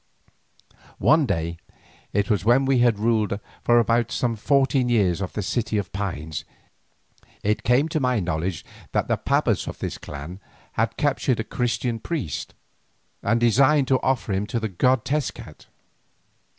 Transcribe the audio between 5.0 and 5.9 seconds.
in the City